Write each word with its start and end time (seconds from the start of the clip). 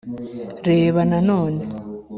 Reba 0.67 0.99
nanone 1.09 1.63